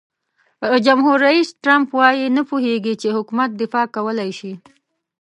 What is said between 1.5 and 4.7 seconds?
ټرمپ وایي نه پوهیږي چې حکومت دفاع کولای شي.